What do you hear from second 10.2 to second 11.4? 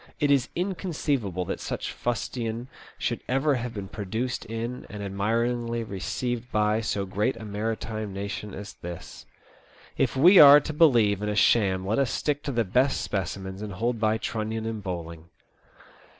are to believe in a